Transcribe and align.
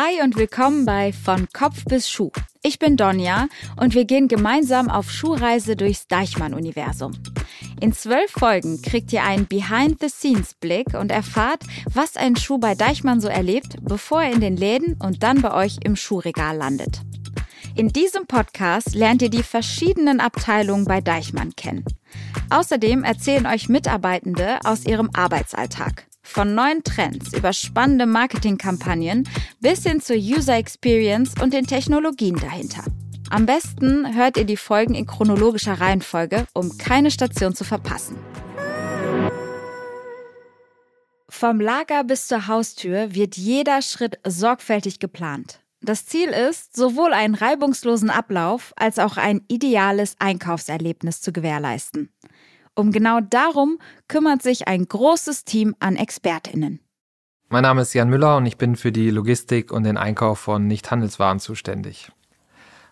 Hi 0.00 0.22
und 0.22 0.36
willkommen 0.36 0.84
bei 0.86 1.12
Von 1.12 1.48
Kopf 1.52 1.84
bis 1.84 2.08
Schuh. 2.08 2.30
Ich 2.62 2.78
bin 2.78 2.96
Donja 2.96 3.48
und 3.80 3.96
wir 3.96 4.04
gehen 4.04 4.28
gemeinsam 4.28 4.88
auf 4.88 5.10
Schuhreise 5.10 5.74
durchs 5.74 6.06
Deichmann-Universum. 6.06 7.14
In 7.80 7.92
zwölf 7.92 8.30
Folgen 8.30 8.80
kriegt 8.80 9.12
ihr 9.12 9.24
einen 9.24 9.48
Behind-the-Scenes-Blick 9.48 10.94
und 10.94 11.10
erfahrt, 11.10 11.64
was 11.92 12.16
ein 12.16 12.36
Schuh 12.36 12.58
bei 12.58 12.76
Deichmann 12.76 13.20
so 13.20 13.26
erlebt, 13.26 13.74
bevor 13.82 14.22
er 14.22 14.30
in 14.30 14.40
den 14.40 14.56
Läden 14.56 14.96
und 15.02 15.24
dann 15.24 15.42
bei 15.42 15.52
euch 15.52 15.78
im 15.82 15.96
Schuhregal 15.96 16.56
landet. 16.56 17.00
In 17.74 17.88
diesem 17.88 18.28
Podcast 18.28 18.94
lernt 18.94 19.20
ihr 19.22 19.30
die 19.30 19.42
verschiedenen 19.42 20.20
Abteilungen 20.20 20.84
bei 20.84 21.00
Deichmann 21.00 21.56
kennen. 21.56 21.84
Außerdem 22.50 23.02
erzählen 23.02 23.46
euch 23.46 23.68
Mitarbeitende 23.68 24.60
aus 24.62 24.86
ihrem 24.86 25.10
Arbeitsalltag. 25.12 26.07
Von 26.30 26.54
neuen 26.54 26.84
Trends 26.84 27.32
über 27.32 27.54
spannende 27.54 28.04
Marketingkampagnen 28.04 29.26
bis 29.60 29.84
hin 29.84 30.02
zur 30.02 30.16
User 30.16 30.56
Experience 30.56 31.32
und 31.42 31.54
den 31.54 31.66
Technologien 31.66 32.36
dahinter. 32.36 32.84
Am 33.30 33.46
besten 33.46 34.14
hört 34.14 34.36
ihr 34.36 34.44
die 34.44 34.58
Folgen 34.58 34.94
in 34.94 35.06
chronologischer 35.06 35.80
Reihenfolge, 35.80 36.46
um 36.52 36.76
keine 36.76 37.10
Station 37.10 37.54
zu 37.54 37.64
verpassen. 37.64 38.16
Vom 41.30 41.60
Lager 41.60 42.04
bis 42.04 42.28
zur 42.28 42.46
Haustür 42.46 43.14
wird 43.14 43.38
jeder 43.38 43.80
Schritt 43.80 44.20
sorgfältig 44.26 45.00
geplant. 45.00 45.60
Das 45.80 46.04
Ziel 46.04 46.28
ist, 46.28 46.76
sowohl 46.76 47.14
einen 47.14 47.36
reibungslosen 47.36 48.10
Ablauf 48.10 48.74
als 48.76 48.98
auch 48.98 49.16
ein 49.16 49.40
ideales 49.48 50.14
Einkaufserlebnis 50.18 51.22
zu 51.22 51.32
gewährleisten. 51.32 52.10
Um 52.78 52.92
genau 52.92 53.18
darum 53.18 53.80
kümmert 54.06 54.40
sich 54.40 54.68
ein 54.68 54.86
großes 54.86 55.44
Team 55.44 55.74
an 55.80 55.96
Expertinnen. 55.96 56.78
Mein 57.48 57.64
Name 57.64 57.82
ist 57.82 57.92
Jan 57.92 58.08
Müller 58.08 58.36
und 58.36 58.46
ich 58.46 58.56
bin 58.56 58.76
für 58.76 58.92
die 58.92 59.10
Logistik 59.10 59.72
und 59.72 59.82
den 59.82 59.96
Einkauf 59.96 60.38
von 60.38 60.68
Nichthandelswaren 60.68 61.40
zuständig. 61.40 62.12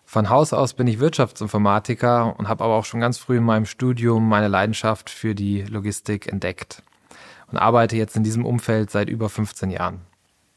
Von 0.05 0.29
Haus 0.29 0.53
aus 0.53 0.75
bin 0.75 0.89
ich 0.89 0.99
Wirtschaftsinformatiker 0.99 2.37
und 2.37 2.49
habe 2.49 2.65
aber 2.65 2.75
auch 2.75 2.85
schon 2.85 2.99
ganz 2.99 3.19
früh 3.19 3.37
in 3.37 3.45
meinem 3.45 3.65
Studium 3.65 4.29
meine 4.29 4.49
Leidenschaft 4.49 5.09
für 5.09 5.37
die 5.37 5.63
Logistik 5.63 6.27
entdeckt 6.33 6.83
und 7.53 7.57
arbeite 7.57 7.97
jetzt 7.97 8.17
in 8.17 8.25
diesem 8.25 8.45
Umfeld 8.45 8.91
seit 8.91 9.09
über 9.09 9.29
15 9.29 9.71
Jahren. 9.71 10.01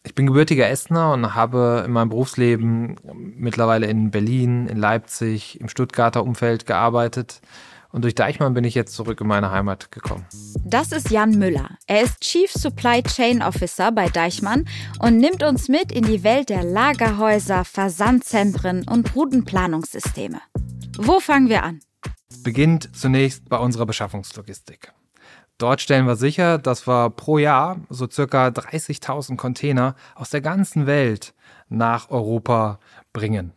Ich 0.02 0.16
bin 0.16 0.26
gebürtiger 0.26 0.68
Essener 0.68 1.14
und 1.14 1.36
habe 1.36 1.84
in 1.86 1.92
meinem 1.92 2.10
Berufsleben 2.10 2.96
mittlerweile 3.38 3.86
in 3.86 4.10
Berlin, 4.10 4.66
in 4.66 4.78
Leipzig, 4.78 5.62
im 5.62 5.70
Stuttgarter 5.70 6.24
Umfeld 6.24 6.66
gearbeitet 6.66 7.42
und 7.92 8.04
durch 8.04 8.16
Deichmann 8.16 8.54
bin 8.54 8.64
ich 8.64 8.76
jetzt 8.76 8.94
zurück 8.94 9.22
in 9.22 9.28
meine 9.28 9.52
Heimat 9.52 9.92
gekommen. 9.92 10.26
Das 10.64 10.92
ist 10.92 11.10
Jan 11.10 11.32
Müller. 11.32 11.70
Er 11.88 12.04
ist 12.04 12.22
Chief 12.22 12.52
Supply 12.52 13.02
Chain 13.04 13.42
Officer 13.42 13.92
bei 13.92 14.10
Deichmann 14.10 14.68
und 15.00 15.18
nimmt 15.18 15.44
uns 15.44 15.68
mit 15.68 15.92
in 15.92 16.04
die 16.04 16.24
Welt 16.24 16.50
der 16.50 16.64
Lagerhäuser, 16.64 17.66
Versandzentren 17.66 18.88
und 18.88 19.16
Routenplanungssysteme. 19.16 20.40
Wo 20.98 21.20
fangen 21.20 21.50
wir 21.50 21.64
an? 21.64 21.80
Es 22.30 22.44
beginnt 22.44 22.96
zunächst 22.96 23.50
bei 23.50 23.58
unserer 23.58 23.86
Beschaffungslogistik. 23.86 24.94
Dort 25.58 25.82
stellen 25.82 26.06
wir 26.06 26.16
sicher, 26.16 26.58
dass 26.58 26.88
wir 26.88 27.10
pro 27.10 27.38
Jahr 27.38 27.82
so 27.90 28.08
circa 28.10 28.48
30.000 28.48 29.36
Container 29.36 29.96
aus 30.16 30.30
der 30.30 30.42
ganzen 30.42 30.86
Welt 30.86 31.34
nach 31.68 32.10
Europa 32.10 32.80
bringen. 33.12 33.52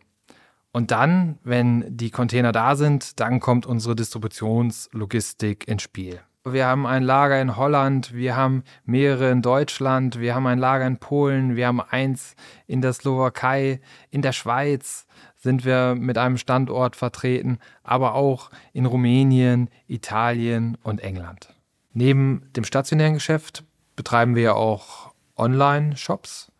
Und 0.73 0.89
dann, 0.89 1.37
wenn 1.43 1.85
die 1.95 2.09
Container 2.09 2.51
da 2.51 2.75
sind, 2.75 3.19
dann 3.19 3.39
kommt 3.39 3.67
unsere 3.67 3.95
Distributionslogistik 3.95 5.67
ins 5.67 5.83
Spiel. 5.83 6.19
Wir 6.45 6.65
haben 6.65 6.85
ein 6.87 7.03
Lager 7.03 7.39
in 7.39 7.55
Holland, 7.55 8.13
wir 8.13 8.35
haben 8.35 8.63
mehrere 8.83 9.29
in 9.31 9.41
Deutschland, 9.41 10.19
wir 10.19 10.35
haben 10.35 10.47
ein 10.47 10.57
Lager 10.57 10.85
in 10.85 10.97
Polen, 10.97 11.55
wir 11.55 11.67
haben 11.67 11.79
eins 11.79 12.35
in 12.67 12.81
der 12.81 12.91
Slowakei, 12.91 13.79
in 14.09 14.21
der 14.21 14.33
Schweiz 14.33 15.05
sind 15.37 15.63
wir 15.63 15.95
mit 15.95 16.17
einem 16.17 16.37
Standort 16.37 16.95
vertreten, 16.95 17.59
aber 17.83 18.15
auch 18.15 18.49
in 18.73 18.85
Rumänien, 18.85 19.69
Italien 19.87 20.77
und 20.83 21.01
England. 21.01 21.53
Neben 21.93 22.49
dem 22.55 22.65
stationären 22.65 23.13
Geschäft 23.13 23.63
betreiben 23.95 24.35
wir 24.35 24.55
auch 24.55 25.13
Online-Shops 25.37 26.51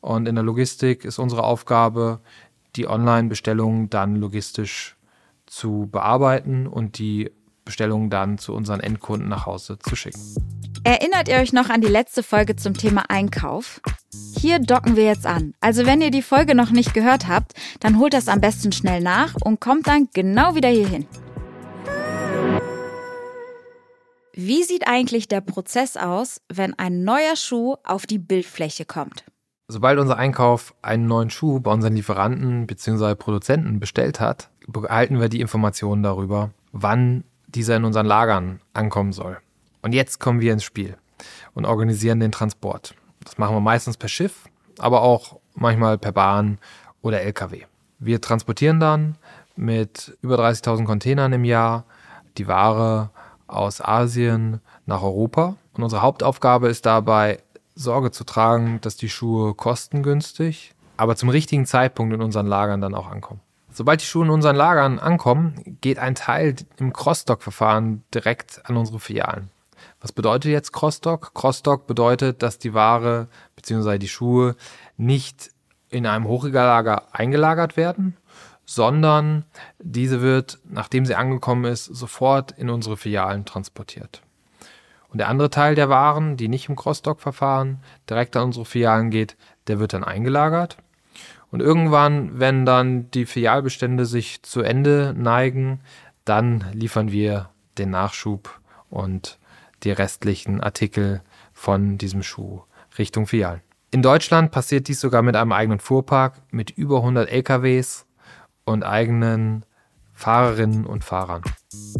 und 0.00 0.28
in 0.28 0.36
der 0.36 0.44
Logistik 0.44 1.04
ist 1.04 1.18
unsere 1.18 1.42
Aufgabe, 1.42 2.20
die 2.76 2.88
Online-Bestellungen 2.88 3.90
dann 3.90 4.16
logistisch 4.16 4.96
zu 5.46 5.88
bearbeiten 5.90 6.66
und 6.66 6.98
die 6.98 7.30
Bestellungen 7.64 8.10
dann 8.10 8.38
zu 8.38 8.54
unseren 8.54 8.80
Endkunden 8.80 9.28
nach 9.28 9.46
Hause 9.46 9.78
zu 9.78 9.96
schicken. 9.96 10.20
Erinnert 10.84 11.28
ihr 11.28 11.36
euch 11.36 11.52
noch 11.52 11.68
an 11.68 11.80
die 11.80 11.88
letzte 11.88 12.22
Folge 12.22 12.54
zum 12.54 12.74
Thema 12.74 13.10
Einkauf? 13.10 13.80
Hier 14.38 14.60
docken 14.60 14.94
wir 14.94 15.04
jetzt 15.04 15.26
an. 15.26 15.54
Also 15.60 15.84
wenn 15.84 16.00
ihr 16.00 16.12
die 16.12 16.22
Folge 16.22 16.54
noch 16.54 16.70
nicht 16.70 16.94
gehört 16.94 17.26
habt, 17.26 17.54
dann 17.80 17.98
holt 17.98 18.14
das 18.14 18.28
am 18.28 18.40
besten 18.40 18.70
schnell 18.70 19.02
nach 19.02 19.34
und 19.42 19.60
kommt 19.60 19.88
dann 19.88 20.08
genau 20.14 20.54
wieder 20.54 20.68
hierhin. 20.68 21.06
Wie 24.32 24.62
sieht 24.62 24.86
eigentlich 24.86 25.28
der 25.28 25.40
Prozess 25.40 25.96
aus, 25.96 26.42
wenn 26.52 26.78
ein 26.78 27.02
neuer 27.02 27.36
Schuh 27.36 27.76
auf 27.82 28.06
die 28.06 28.18
Bildfläche 28.18 28.84
kommt? 28.84 29.24
Sobald 29.68 29.98
unser 29.98 30.16
Einkauf 30.16 30.74
einen 30.80 31.08
neuen 31.08 31.28
Schuh 31.28 31.58
bei 31.58 31.72
unseren 31.72 31.96
Lieferanten 31.96 32.68
bzw. 32.68 33.16
Produzenten 33.16 33.80
bestellt 33.80 34.20
hat, 34.20 34.48
behalten 34.68 35.20
wir 35.20 35.28
die 35.28 35.40
Informationen 35.40 36.04
darüber, 36.04 36.50
wann 36.70 37.24
dieser 37.48 37.74
in 37.74 37.84
unseren 37.84 38.06
Lagern 38.06 38.60
ankommen 38.74 39.12
soll. 39.12 39.38
Und 39.82 39.92
jetzt 39.92 40.20
kommen 40.20 40.40
wir 40.40 40.52
ins 40.52 40.62
Spiel 40.62 40.96
und 41.54 41.64
organisieren 41.64 42.20
den 42.20 42.30
Transport. 42.30 42.94
Das 43.24 43.38
machen 43.38 43.56
wir 43.56 43.60
meistens 43.60 43.96
per 43.96 44.08
Schiff, 44.08 44.44
aber 44.78 45.02
auch 45.02 45.40
manchmal 45.54 45.98
per 45.98 46.12
Bahn 46.12 46.58
oder 47.02 47.22
LKW. 47.22 47.62
Wir 47.98 48.20
transportieren 48.20 48.78
dann 48.78 49.18
mit 49.56 50.16
über 50.22 50.38
30.000 50.38 50.84
Containern 50.84 51.32
im 51.32 51.44
Jahr 51.44 51.86
die 52.38 52.46
Ware 52.46 53.10
aus 53.48 53.80
Asien 53.80 54.60
nach 54.84 55.02
Europa. 55.02 55.56
Und 55.74 55.82
unsere 55.82 56.02
Hauptaufgabe 56.02 56.68
ist 56.68 56.86
dabei, 56.86 57.38
Sorge 57.76 58.10
zu 58.10 58.24
tragen, 58.24 58.80
dass 58.80 58.96
die 58.96 59.08
Schuhe 59.08 59.54
kostengünstig, 59.54 60.74
aber 60.96 61.14
zum 61.14 61.28
richtigen 61.28 61.66
Zeitpunkt 61.66 62.14
in 62.14 62.22
unseren 62.22 62.46
Lagern 62.46 62.80
dann 62.80 62.94
auch 62.94 63.06
ankommen. 63.06 63.40
Sobald 63.70 64.00
die 64.00 64.06
Schuhe 64.06 64.24
in 64.24 64.30
unseren 64.30 64.56
Lagern 64.56 64.98
ankommen, 64.98 65.78
geht 65.82 65.98
ein 65.98 66.14
Teil 66.14 66.56
im 66.78 66.94
Crossdock-Verfahren 66.94 68.02
direkt 68.14 68.62
an 68.64 68.78
unsere 68.78 68.98
Filialen. 68.98 69.50
Was 70.00 70.12
bedeutet 70.12 70.50
jetzt 70.50 70.72
Crossdock? 70.72 71.34
Crossdock 71.34 71.86
bedeutet, 71.86 72.42
dass 72.42 72.58
die 72.58 72.72
Ware 72.72 73.28
bzw. 73.54 73.98
die 73.98 74.08
Schuhe 74.08 74.56
nicht 74.96 75.50
in 75.90 76.06
einem 76.06 76.26
Hochregallager 76.26 77.14
eingelagert 77.14 77.76
werden, 77.76 78.16
sondern 78.64 79.44
diese 79.78 80.22
wird, 80.22 80.58
nachdem 80.64 81.04
sie 81.04 81.14
angekommen 81.14 81.66
ist, 81.66 81.84
sofort 81.84 82.52
in 82.52 82.70
unsere 82.70 82.96
Filialen 82.96 83.44
transportiert. 83.44 84.22
Und 85.16 85.20
der 85.20 85.28
andere 85.28 85.48
Teil 85.48 85.74
der 85.74 85.88
Waren, 85.88 86.36
die 86.36 86.46
nicht 86.46 86.68
im 86.68 86.76
Cross-Dock-Verfahren 86.76 87.78
direkt 88.10 88.36
an 88.36 88.42
unsere 88.42 88.66
Filialen 88.66 89.08
geht, 89.08 89.38
der 89.66 89.78
wird 89.78 89.94
dann 89.94 90.04
eingelagert. 90.04 90.76
Und 91.50 91.60
irgendwann, 91.60 92.38
wenn 92.38 92.66
dann 92.66 93.10
die 93.12 93.24
Filialbestände 93.24 94.04
sich 94.04 94.42
zu 94.42 94.60
Ende 94.60 95.14
neigen, 95.16 95.80
dann 96.26 96.66
liefern 96.74 97.12
wir 97.12 97.48
den 97.78 97.88
Nachschub 97.88 98.60
und 98.90 99.38
die 99.84 99.90
restlichen 99.90 100.60
Artikel 100.60 101.22
von 101.54 101.96
diesem 101.96 102.22
Schuh 102.22 102.60
Richtung 102.98 103.26
Filialen. 103.26 103.62
In 103.90 104.02
Deutschland 104.02 104.50
passiert 104.50 104.86
dies 104.86 105.00
sogar 105.00 105.22
mit 105.22 105.34
einem 105.34 105.52
eigenen 105.52 105.80
Fuhrpark 105.80 106.42
mit 106.50 106.68
über 106.68 106.98
100 106.98 107.30
LKWs 107.30 108.04
und 108.66 108.82
eigenen 108.82 109.64
Fahrerinnen 110.16 110.86
und 110.86 111.04
Fahrern. 111.04 111.42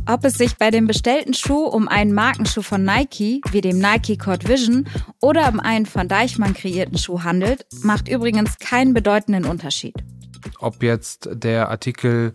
Ob 0.08 0.24
es 0.24 0.38
sich 0.38 0.56
bei 0.56 0.70
dem 0.70 0.86
bestellten 0.86 1.34
Schuh 1.34 1.66
um 1.66 1.86
einen 1.86 2.14
Markenschuh 2.14 2.62
von 2.62 2.82
Nike, 2.82 3.42
wie 3.50 3.60
dem 3.60 3.78
Nike 3.78 4.16
Cord 4.16 4.48
Vision, 4.48 4.88
oder 5.20 5.48
um 5.48 5.60
einen 5.60 5.84
von 5.84 6.08
Deichmann 6.08 6.54
kreierten 6.54 6.96
Schuh 6.96 7.22
handelt, 7.22 7.66
macht 7.82 8.08
übrigens 8.08 8.58
keinen 8.58 8.94
bedeutenden 8.94 9.44
Unterschied. 9.44 9.94
Ob 10.58 10.82
jetzt 10.82 11.28
der 11.30 11.68
Artikel 11.68 12.34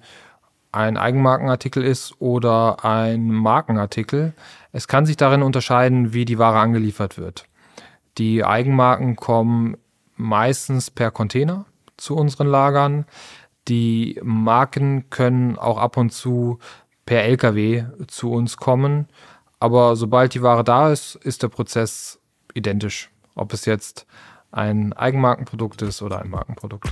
ein 0.72 0.98
Eigenmarkenartikel 0.98 1.84
ist 1.84 2.14
oder 2.20 2.86
ein 2.86 3.32
Markenartikel, 3.32 4.34
es 4.72 4.88
kann 4.88 5.08
sich 5.08 5.18
darin 5.18 5.42
unterscheiden, 5.42 6.14
wie 6.14 6.26
die 6.26 6.38
Ware 6.38 6.60
angeliefert 6.60 7.18
wird. 7.18 7.46
Die 8.20 8.46
Eigenmarken 8.46 9.16
kommen 9.16 9.78
meistens 10.16 10.92
per 10.92 11.10
Container 11.10 11.66
zu 11.98 12.16
unseren 12.16 12.48
Lagern. 12.48 13.06
Die 13.68 14.20
Marken 14.24 15.10
können 15.10 15.58
auch 15.58 15.78
ab 15.78 15.98
und 15.98 16.12
zu 16.12 16.60
per 17.06 17.24
Lkw 17.24 17.86
zu 18.08 18.32
uns 18.32 18.58
kommen. 18.58 19.08
Aber 19.60 19.96
sobald 19.96 20.34
die 20.34 20.42
Ware 20.42 20.64
da 20.64 20.92
ist, 20.92 21.16
ist 21.16 21.44
der 21.44 21.50
Prozess 21.50 22.20
identisch. 22.54 23.10
Ob 23.36 23.54
es 23.54 23.66
jetzt 23.66 24.06
ein 24.52 24.94
Eigenmarkenprodukt 24.94 25.82
ist 25.82 26.02
oder 26.02 26.22
ein 26.22 26.30
Markenprodukt. 26.30 26.92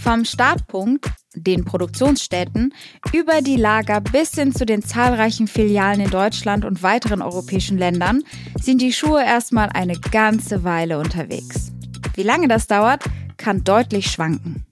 Vom 0.00 0.24
Startpunkt, 0.24 1.10
den 1.34 1.64
Produktionsstätten, 1.64 2.74
über 3.12 3.40
die 3.40 3.56
Lager 3.56 4.00
bis 4.00 4.34
hin 4.34 4.52
zu 4.52 4.66
den 4.66 4.82
zahlreichen 4.82 5.46
Filialen 5.46 6.00
in 6.00 6.10
Deutschland 6.10 6.64
und 6.64 6.82
weiteren 6.82 7.22
europäischen 7.22 7.78
Ländern 7.78 8.22
sind 8.60 8.80
die 8.80 8.92
Schuhe 8.92 9.24
erstmal 9.24 9.68
eine 9.68 9.98
ganze 9.98 10.64
Weile 10.64 10.98
unterwegs. 10.98 11.72
Wie 12.14 12.22
lange 12.22 12.48
das 12.48 12.66
dauert, 12.66 13.04
kann 13.36 13.64
deutlich 13.64 14.10
schwanken. 14.10 14.64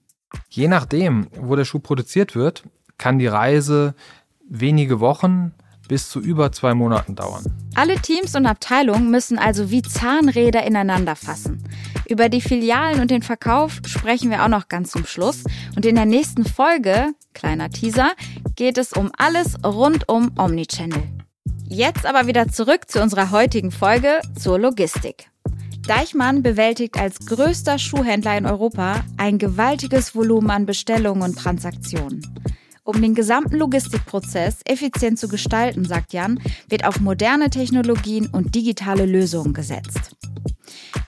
Je 0.49 0.69
nachdem, 0.69 1.29
wo 1.37 1.57
der 1.57 1.65
Schuh 1.65 1.81
produziert 1.81 2.35
wird, 2.35 2.65
kann 2.99 3.19
die 3.19 3.27
Reise 3.27 3.95
wenige 4.49 5.01
Wochen 5.01 5.53
bis 5.89 6.09
zu 6.09 6.21
über 6.21 6.53
zwei 6.53 6.73
Monaten 6.75 7.17
dauern. 7.17 7.45
Alle 7.75 7.97
Teams 7.97 8.37
und 8.37 8.47
Abteilungen 8.47 9.11
müssen 9.11 9.39
also 9.39 9.73
wie 9.73 9.83
Zahnräder 9.83 10.65
ineinander 10.65 11.17
fassen. 11.17 11.65
Über 12.09 12.29
die 12.29 12.41
Filialen 12.41 13.01
und 13.01 13.11
den 13.11 13.23
Verkauf 13.23 13.81
sprechen 13.87 14.31
wir 14.31 14.45
auch 14.45 14.49
noch 14.49 14.69
ganz 14.69 14.93
zum 14.93 15.05
Schluss. 15.05 15.43
Und 15.75 15.85
in 15.85 15.97
der 15.97 16.05
nächsten 16.05 16.45
Folge, 16.45 17.13
kleiner 17.35 17.71
Teaser, 17.71 18.13
geht 18.55 18.79
es 18.79 18.93
um 18.93 19.11
alles 19.17 19.57
rund 19.65 20.09
um 20.09 20.31
Omnichannel. 20.39 21.03
Jetzt 21.69 22.07
aber 22.07 22.27
wieder 22.29 22.49
zurück 22.49 22.89
zu 22.89 23.03
unserer 23.03 23.31
heutigen 23.33 23.71
Folge 23.73 24.21
zur 24.39 24.59
Logistik. 24.59 25.30
Deichmann 25.91 26.45
bewältigt 26.45 26.97
als 26.97 27.19
größter 27.27 27.77
Schuhhändler 27.77 28.39
in 28.39 28.47
Europa 28.47 29.03
ein 29.17 29.39
gewaltiges 29.39 30.15
Volumen 30.15 30.49
an 30.51 30.65
Bestellungen 30.65 31.25
und 31.25 31.37
Transaktionen. 31.37 32.25
Um 32.85 33.03
den 33.03 33.17
gesamten 33.17 33.57
Logistikprozess 33.57 34.61
effizient 34.67 35.19
zu 35.19 35.27
gestalten, 35.27 35.85
sagt 35.85 36.13
Jan, 36.13 36.39
wird 36.69 36.85
auf 36.87 37.01
moderne 37.01 37.51
Technologien 37.51 38.29
und 38.29 38.55
digitale 38.55 39.05
Lösungen 39.05 39.53
gesetzt. 39.53 40.15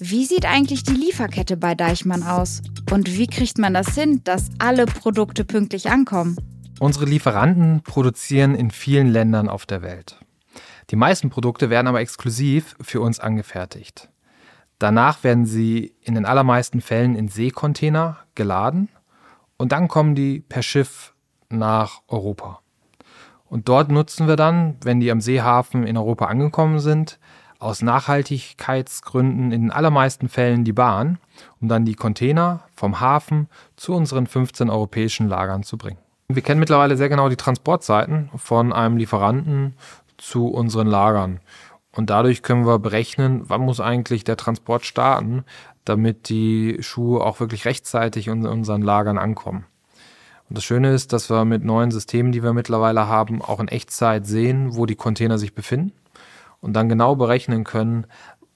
Wie 0.00 0.25
sieht 0.25 0.46
eigentlich 0.46 0.82
die 0.82 0.96
Lieferkette 0.96 1.56
bei 1.56 1.76
Deichmann 1.76 2.25
aus? 2.25 2.61
Und 2.90 3.17
wie 3.17 3.29
kriegt 3.29 3.58
man 3.58 3.75
das 3.75 3.94
hin, 3.94 4.23
dass 4.25 4.50
alle 4.58 4.87
Produkte 4.87 5.44
pünktlich 5.44 5.90
ankommen? 5.90 6.37
Unsere 6.81 7.05
Lieferanten 7.05 7.82
produzieren 7.84 8.56
in 8.56 8.73
vielen 8.73 9.12
Ländern 9.12 9.49
auf 9.49 9.64
der 9.64 9.82
Welt. 9.82 10.19
Die 10.90 10.96
meisten 10.96 11.31
Produkte 11.31 11.70
werden 11.70 11.87
aber 11.87 12.00
exklusiv 12.00 12.75
für 12.81 13.00
uns 13.00 13.20
angefertigt. 13.20 14.08
Danach 14.82 15.23
werden 15.23 15.46
sie 15.46 15.94
in 16.00 16.17
den 16.17 16.26
allermeisten 16.26 16.81
Fällen 16.81 17.14
in 17.14 17.29
Seekontainer 17.29 18.17
geladen 18.34 18.88
und 19.56 19.70
dann 19.70 19.87
kommen 19.87 20.17
die 20.17 20.40
per 20.40 20.64
Schiff 20.64 21.14
nach 21.49 22.00
Europa. 22.08 22.58
Und 23.44 23.69
dort 23.69 23.93
nutzen 23.93 24.26
wir 24.26 24.34
dann, 24.34 24.79
wenn 24.82 24.99
die 24.99 25.12
am 25.12 25.20
Seehafen 25.20 25.87
in 25.87 25.96
Europa 25.96 26.25
angekommen 26.25 26.81
sind, 26.81 27.20
aus 27.61 27.81
Nachhaltigkeitsgründen 27.81 29.52
in 29.52 29.61
den 29.62 29.70
allermeisten 29.70 30.29
Fällen 30.29 30.64
die 30.64 30.73
Bahn, 30.73 31.19
um 31.61 31.69
dann 31.69 31.84
die 31.84 31.94
Container 31.94 32.64
vom 32.75 32.99
Hafen 32.99 33.49
zu 33.76 33.94
unseren 33.94 34.26
15 34.26 34.69
europäischen 34.69 35.29
Lagern 35.29 35.62
zu 35.62 35.79
bringen. 35.79 35.99
Wir 36.26 36.43
kennen 36.43 36.58
mittlerweile 36.58 36.96
sehr 36.96 37.08
genau 37.08 37.29
die 37.29 37.37
Transportzeiten 37.37 38.31
von 38.34 38.73
einem 38.73 38.96
Lieferanten 38.96 39.76
zu 40.17 40.49
unseren 40.49 40.88
Lagern. 40.88 41.38
Und 41.94 42.10
dadurch 42.10 42.42
können 42.42 42.66
wir 42.66 42.78
berechnen, 42.78 43.42
wann 43.44 43.60
muss 43.60 43.80
eigentlich 43.80 44.24
der 44.24 44.36
Transport 44.36 44.84
starten, 44.84 45.44
damit 45.84 46.28
die 46.28 46.78
Schuhe 46.80 47.22
auch 47.22 47.40
wirklich 47.40 47.64
rechtzeitig 47.64 48.28
in 48.28 48.46
unseren 48.46 48.82
Lagern 48.82 49.18
ankommen. 49.18 49.66
Und 50.48 50.58
das 50.58 50.64
Schöne 50.64 50.92
ist, 50.92 51.12
dass 51.12 51.30
wir 51.30 51.44
mit 51.44 51.64
neuen 51.64 51.90
Systemen, 51.90 52.32
die 52.32 52.42
wir 52.42 52.52
mittlerweile 52.52 53.08
haben, 53.08 53.42
auch 53.42 53.60
in 53.60 53.68
Echtzeit 53.68 54.26
sehen, 54.26 54.76
wo 54.76 54.86
die 54.86 54.96
Container 54.96 55.38
sich 55.38 55.54
befinden 55.54 55.92
und 56.60 56.74
dann 56.74 56.88
genau 56.88 57.16
berechnen 57.16 57.64
können 57.64 58.06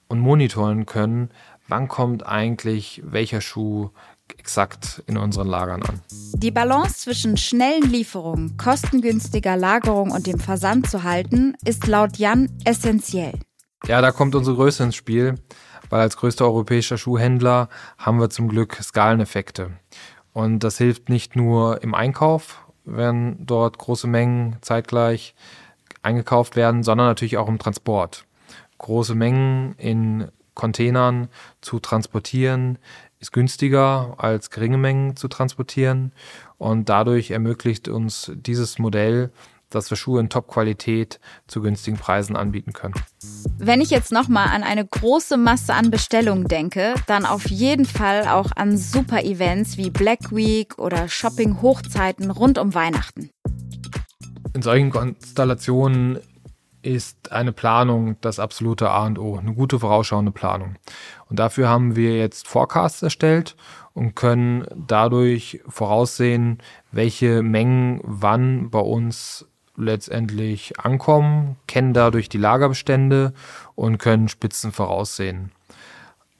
und 0.07 0.19
monitoren 0.19 0.85
können, 0.85 1.29
wann 1.67 1.87
kommt 1.87 2.25
eigentlich 2.25 3.01
welcher 3.05 3.41
Schuh 3.41 3.89
exakt 4.37 5.03
in 5.07 5.17
unseren 5.17 5.47
Lagern 5.47 5.83
an. 5.83 6.01
Die 6.33 6.51
Balance 6.51 6.99
zwischen 6.99 7.37
schnellen 7.37 7.89
Lieferungen, 7.89 8.57
kostengünstiger 8.57 9.57
Lagerung 9.57 10.11
und 10.11 10.27
dem 10.27 10.39
Versand 10.39 10.89
zu 10.89 11.03
halten, 11.03 11.55
ist 11.65 11.87
laut 11.87 12.17
Jan 12.17 12.49
essentiell. 12.65 13.33
Ja, 13.85 14.01
da 14.01 14.11
kommt 14.11 14.35
unsere 14.35 14.55
Größe 14.55 14.83
ins 14.83 14.95
Spiel, 14.95 15.35
weil 15.89 16.01
als 16.01 16.17
größter 16.17 16.45
europäischer 16.45 16.97
Schuhhändler 16.97 17.69
haben 17.97 18.19
wir 18.19 18.29
zum 18.29 18.47
Glück 18.49 18.75
Skaleneffekte. 18.81 19.71
Und 20.33 20.59
das 20.63 20.77
hilft 20.77 21.09
nicht 21.09 21.35
nur 21.35 21.81
im 21.81 21.93
Einkauf, 21.93 22.65
wenn 22.85 23.45
dort 23.45 23.77
große 23.77 24.07
Mengen 24.07 24.57
zeitgleich 24.61 25.35
eingekauft 26.01 26.55
werden, 26.55 26.83
sondern 26.83 27.07
natürlich 27.07 27.37
auch 27.37 27.47
im 27.49 27.59
Transport. 27.59 28.25
Große 28.77 29.15
Mengen 29.15 29.75
in 29.77 30.31
Containern 30.57 31.29
zu 31.61 31.79
transportieren 31.79 32.79
ist 33.19 33.31
günstiger 33.31 34.15
als 34.17 34.49
geringe 34.49 34.77
Mengen 34.77 35.15
zu 35.15 35.27
transportieren 35.27 36.11
und 36.57 36.89
dadurch 36.89 37.31
ermöglicht 37.31 37.87
uns 37.87 38.31
dieses 38.35 38.79
Modell 38.79 39.31
dass 39.69 39.89
wir 39.89 39.97
Schuhe 39.97 40.21
in 40.21 40.29
Top-Qualität 40.29 41.19
zu 41.47 41.61
günstigen 41.61 41.97
Preisen 41.97 42.37
anbieten 42.37 42.71
können. 42.71 42.93
Wenn 43.57 43.81
ich 43.81 43.89
jetzt 43.89 44.13
nochmal 44.13 44.47
an 44.47 44.63
eine 44.63 44.85
große 44.85 45.35
Masse 45.35 45.73
an 45.73 45.91
Bestellungen 45.91 46.47
denke, 46.47 46.95
dann 47.05 47.25
auf 47.25 47.49
jeden 47.49 47.83
Fall 47.83 48.29
auch 48.29 48.51
an 48.55 48.77
Super-Events 48.77 49.75
wie 49.75 49.89
Black 49.89 50.31
Week 50.31 50.79
oder 50.79 51.09
Shopping-Hochzeiten 51.09 52.31
rund 52.31 52.57
um 52.59 52.73
Weihnachten. 52.73 53.29
In 54.53 54.61
solchen 54.61 54.89
Konstellationen 54.89 56.19
ist 56.81 57.31
eine 57.31 57.51
Planung 57.51 58.17
das 58.21 58.39
absolute 58.39 58.89
A 58.89 59.05
und 59.05 59.19
O, 59.19 59.37
eine 59.37 59.53
gute 59.53 59.79
vorausschauende 59.79 60.31
Planung. 60.31 60.75
Und 61.29 61.39
dafür 61.39 61.69
haben 61.69 61.95
wir 61.95 62.17
jetzt 62.17 62.47
Forecasts 62.47 63.01
erstellt 63.01 63.55
und 63.93 64.15
können 64.15 64.65
dadurch 64.75 65.61
voraussehen, 65.67 66.59
welche 66.91 67.41
Mengen 67.41 67.99
wann 68.03 68.69
bei 68.69 68.79
uns 68.79 69.45
letztendlich 69.75 70.79
ankommen, 70.79 71.55
kennen 71.67 71.93
dadurch 71.93 72.29
die 72.29 72.39
Lagerbestände 72.39 73.33
und 73.75 73.99
können 73.99 74.27
Spitzen 74.27 74.71
voraussehen. 74.71 75.51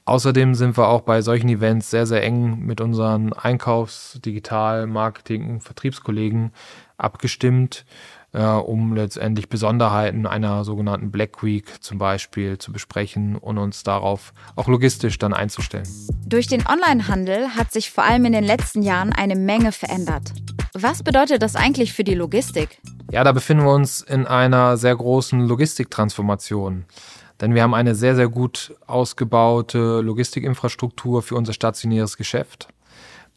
Außerdem 0.06 0.56
sind 0.56 0.78
wir 0.78 0.88
auch 0.88 1.02
bei 1.02 1.22
solchen 1.22 1.50
Events 1.50 1.92
sehr, 1.92 2.06
sehr 2.06 2.24
eng 2.24 2.60
mit 2.66 2.80
unseren 2.80 3.34
Einkaufs-, 3.34 4.20
Digital-, 4.24 4.88
Marketing- 4.88 5.50
und 5.50 5.62
Vertriebskollegen 5.62 6.54
abgestimmt, 6.98 7.86
äh, 8.34 8.44
um 8.44 8.94
letztendlich 8.94 9.50
Besonderheiten 9.50 10.26
einer 10.26 10.64
sogenannten 10.64 11.12
Black 11.12 11.44
Week 11.44 11.66
zum 11.82 11.98
Beispiel 11.98 12.58
zu 12.58 12.72
besprechen 12.72 13.36
und 13.36 13.58
uns 13.58 13.84
darauf 13.84 14.34
auch 14.56 14.68
logistisch 14.68 15.18
dann 15.18 15.34
einzustellen. 15.34 15.88
Durch 16.26 16.48
den 16.48 16.64
Onlinehandel 16.68 17.56
hat 17.56 17.72
sich 17.72 17.92
vor 17.92 18.04
allem 18.04 18.26
in 18.26 18.34
den 18.34 18.44
letzten 18.44 18.82
Jahren 18.82 19.14
eine 19.14 19.36
Menge 19.36 19.72
verändert. 19.72 20.34
Was 20.74 21.04
bedeutet 21.04 21.42
das 21.42 21.56
eigentlich 21.56 21.94
für 21.94 22.04
die 22.04 22.16
Logistik? 22.16 22.80
Ja, 23.12 23.24
da 23.24 23.32
befinden 23.32 23.64
wir 23.64 23.74
uns 23.74 24.02
in 24.02 24.28
einer 24.28 24.78
sehr 24.78 24.96
großen 24.96 25.40
Logistiktransformation. 25.48 26.86
Denn 27.40 27.54
wir 27.54 27.64
haben 27.64 27.74
eine 27.74 27.96
sehr, 27.96 28.16
sehr 28.16 28.28
gut 28.28 28.76
ausgebaute 28.88 30.02
Logistikinfrastruktur 30.02 31.22
für 31.22 31.36
unser 31.36 31.54
stationäres 31.54 32.18
Geschäft. 32.18 32.68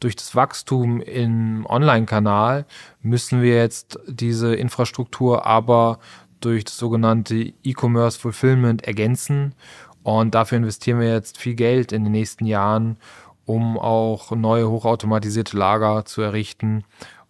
Durch 0.01 0.17
das 0.17 0.35
Wachstum 0.35 0.99
im 0.99 1.65
Online-Kanal 1.65 2.65
müssen 3.01 3.41
wir 3.41 3.55
jetzt 3.55 3.97
diese 4.07 4.53
Infrastruktur 4.53 5.45
aber 5.45 5.99
durch 6.41 6.65
das 6.65 6.77
sogenannte 6.77 7.53
E-Commerce 7.63 8.19
Fulfillment 8.19 8.83
ergänzen. 8.83 9.55
Und 10.03 10.35
dafür 10.35 10.57
investieren 10.57 10.99
wir 10.99 11.13
jetzt 11.13 11.37
viel 11.37 11.55
Geld 11.55 11.93
in 11.93 12.03
den 12.03 12.11
nächsten 12.11 12.45
Jahren, 12.45 12.97
um 13.45 13.79
auch 13.79 14.31
neue 14.31 14.69
hochautomatisierte 14.69 15.55
Lager 15.55 16.03
zu 16.03 16.21
errichten 16.21 16.83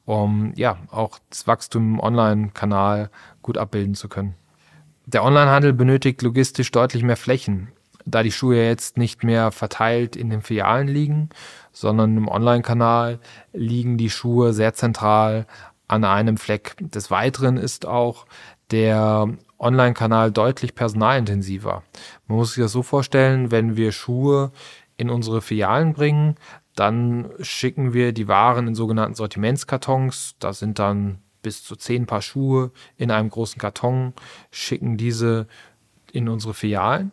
um 0.06 0.54
ja 0.56 0.78
auch 0.90 1.20
das 1.30 1.48
Wachstum 1.48 1.96
im 1.96 2.00
Online-Kanal 2.00 3.10
gut 3.42 3.58
abbilden 3.58 3.96
zu 3.96 4.10
können. 4.10 4.36
Der 5.06 5.24
Onlinehandel 5.24 5.74
benötigt 5.74 6.22
logistisch 6.22 6.72
deutlich 6.72 7.04
mehr 7.04 7.18
Flächen, 7.18 7.70
da 8.06 8.24
die 8.24 8.32
Schuhe 8.32 8.64
jetzt 8.64 8.98
nicht 8.98 9.24
mehr 9.24 9.52
verteilt 9.52 10.16
in 10.16 10.30
den 10.30 10.42
Filialen 10.42 10.88
liegen, 10.88 11.30
sondern 11.72 12.18
im 12.18 12.28
Online-Kanal 12.28 13.20
liegen 13.54 13.98
die 13.98 14.10
Schuhe 14.10 14.54
sehr 14.54 14.74
zentral 14.74 15.46
an 15.88 16.04
einem 16.04 16.38
Fleck. 16.38 16.76
Des 16.80 17.12
Weiteren 17.12 17.58
ist 17.58 17.86
auch 17.86 18.26
der 18.72 19.28
Online-Kanal 19.60 20.32
deutlich 20.32 20.76
personalintensiver. 20.76 21.84
Man 22.28 22.38
muss 22.38 22.54
sich 22.54 22.64
das 22.64 22.72
so 22.72 22.84
vorstellen, 22.84 23.52
wenn 23.52 23.76
wir 23.76 23.92
Schuhe 23.92 24.52
in 24.98 25.10
unsere 25.10 25.42
Filialen 25.42 25.94
bringen, 25.94 26.36
dann 26.76 27.30
schicken 27.42 27.94
wir 27.94 28.14
die 28.14 28.28
Waren 28.28 28.68
in 28.68 28.76
sogenannten 28.76 29.16
Sortimentskartons. 29.16 30.36
Da 30.40 30.54
sind 30.54 30.80
dann 30.80 31.20
bis 31.42 31.64
zu 31.64 31.76
zehn 31.76 32.06
Paar 32.06 32.22
Schuhe 32.22 32.72
in 32.98 33.12
einem 33.12 33.30
großen 33.30 33.60
Karton, 33.60 34.14
schicken 34.52 34.98
diese 34.98 35.48
in 36.12 36.30
unsere 36.30 36.54
Filialen. 36.54 37.12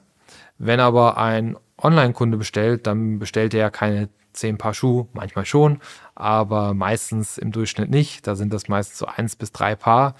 Wenn 0.58 0.80
aber 0.80 1.16
ein 1.16 1.56
Online-Kunde 1.80 2.36
bestellt, 2.36 2.86
dann 2.86 3.18
bestellt 3.18 3.54
er 3.54 3.70
keine 3.70 4.08
zehn 4.32 4.58
Paar 4.58 4.74
Schuhe, 4.74 5.08
manchmal 5.12 5.46
schon, 5.46 5.80
aber 6.14 6.74
meistens 6.74 7.38
im 7.38 7.52
Durchschnitt 7.52 7.90
nicht. 7.90 8.26
Da 8.26 8.34
sind 8.34 8.52
das 8.52 8.68
meist 8.68 8.96
so 8.96 9.06
eins 9.06 9.36
bis 9.36 9.52
drei 9.52 9.74
Paar. 9.74 10.14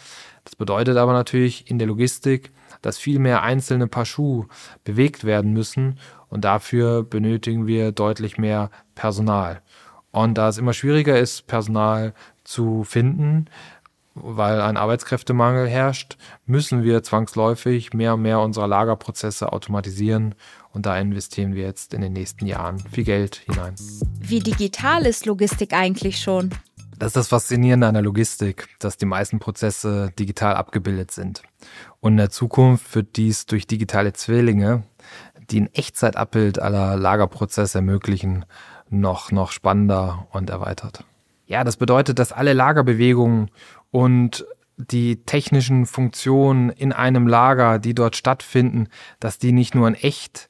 Das 0.44 0.56
bedeutet 0.56 0.96
aber 0.96 1.12
natürlich 1.12 1.70
in 1.70 1.78
der 1.78 1.88
Logistik, 1.88 2.52
dass 2.82 2.98
viel 2.98 3.18
mehr 3.18 3.42
einzelne 3.42 3.86
Paar 3.86 4.04
Schuhe 4.04 4.46
bewegt 4.84 5.24
werden 5.24 5.52
müssen 5.52 5.98
und 6.28 6.44
dafür 6.44 7.02
benötigen 7.02 7.66
wir 7.66 7.92
deutlich 7.92 8.38
mehr 8.38 8.70
Personal. 8.94 9.62
Und 10.10 10.38
da 10.38 10.48
es 10.48 10.58
immer 10.58 10.72
schwieriger 10.72 11.18
ist, 11.18 11.46
Personal 11.46 12.14
zu 12.44 12.82
finden, 12.84 13.46
weil 14.22 14.60
ein 14.60 14.76
Arbeitskräftemangel 14.76 15.68
herrscht, 15.68 16.16
müssen 16.46 16.82
wir 16.82 17.02
zwangsläufig 17.02 17.92
mehr 17.92 18.14
und 18.14 18.22
mehr 18.22 18.40
unserer 18.40 18.68
Lagerprozesse 18.68 19.52
automatisieren 19.52 20.34
und 20.72 20.86
da 20.86 20.98
investieren 20.98 21.54
wir 21.54 21.64
jetzt 21.64 21.94
in 21.94 22.00
den 22.00 22.12
nächsten 22.12 22.46
Jahren 22.46 22.78
viel 22.78 23.04
Geld 23.04 23.36
hinein. 23.46 23.74
Wie 24.20 24.40
digital 24.40 25.06
ist 25.06 25.26
Logistik 25.26 25.72
eigentlich 25.72 26.20
schon? 26.20 26.50
Das 26.98 27.08
ist 27.08 27.16
das 27.16 27.28
Faszinierende 27.28 27.86
an 27.86 27.94
der 27.94 28.02
Logistik, 28.02 28.68
dass 28.80 28.96
die 28.96 29.06
meisten 29.06 29.38
Prozesse 29.38 30.12
digital 30.18 30.56
abgebildet 30.56 31.12
sind. 31.12 31.42
Und 32.00 32.12
in 32.12 32.18
der 32.18 32.30
Zukunft 32.30 32.94
wird 32.94 33.16
dies 33.16 33.46
durch 33.46 33.68
digitale 33.68 34.12
Zwillinge, 34.12 34.82
die 35.50 35.60
ein 35.60 35.72
Echtzeitabbild 35.72 36.58
aller 36.60 36.96
Lagerprozesse 36.96 37.78
ermöglichen, 37.78 38.44
noch, 38.90 39.30
noch 39.30 39.52
spannender 39.52 40.26
und 40.32 40.50
erweitert. 40.50 41.04
Ja, 41.46 41.64
das 41.64 41.76
bedeutet, 41.76 42.18
dass 42.18 42.32
alle 42.32 42.52
Lagerbewegungen 42.52 43.50
und 43.90 44.46
die 44.76 45.24
technischen 45.24 45.86
Funktionen 45.86 46.70
in 46.70 46.92
einem 46.92 47.26
Lager, 47.26 47.78
die 47.78 47.94
dort 47.94 48.16
stattfinden, 48.16 48.88
dass 49.18 49.38
die 49.38 49.52
nicht 49.52 49.74
nur 49.74 49.88
in 49.88 49.94
echt 49.94 50.48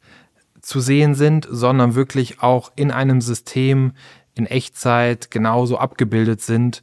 zu 0.60 0.80
sehen 0.80 1.14
sind, 1.14 1.46
sondern 1.50 1.94
wirklich 1.94 2.42
auch 2.42 2.70
in 2.76 2.90
einem 2.90 3.20
System 3.20 3.92
in 4.34 4.46
Echtzeit 4.46 5.30
genauso 5.30 5.78
abgebildet 5.78 6.40
sind 6.42 6.82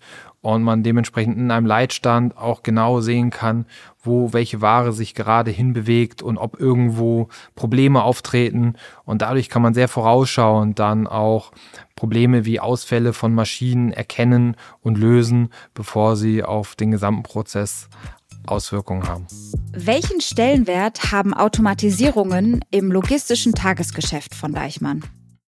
und 0.54 0.62
man 0.62 0.84
dementsprechend 0.84 1.38
in 1.38 1.50
einem 1.50 1.66
Leitstand 1.66 2.38
auch 2.38 2.62
genau 2.62 3.02
sehen 3.02 3.32
kann, 3.32 3.66
wo 4.04 4.32
welche 4.32 4.62
Ware 4.62 4.94
sich 4.94 5.16
gerade 5.16 5.50
hinbewegt 5.50 6.22
und 6.22 6.38
ob 6.38 6.60
irgendwo 6.60 7.30
Probleme 7.56 8.04
auftreten. 8.04 8.76
Und 9.06 9.24
dadurch 9.24 9.50
kann 9.50 9.64
man 9.64 9.74
sehr 9.74 9.88
vorausschauend 9.88 10.78
dann 10.78 11.08
auch 11.08 11.52
Probleme 11.96 12.46
wie 12.46 12.60
Ausfälle 12.60 13.14
von 13.14 13.34
Maschinen 13.34 13.92
erkennen 13.92 14.56
und 14.82 15.00
lösen, 15.00 15.50
bevor 15.74 16.16
sie 16.16 16.44
auf 16.44 16.76
den 16.76 16.92
gesamten 16.92 17.24
Prozess 17.24 17.90
Auswirkungen 18.46 19.08
haben. 19.08 19.26
Welchen 19.72 20.22
Stellenwert 20.22 21.12
haben 21.12 21.34
Automatisierungen 21.34 22.64
im 22.70 22.92
logistischen 22.92 23.56
Tagesgeschäft 23.56 24.36
von 24.36 24.54
Deichmann? 24.54 25.04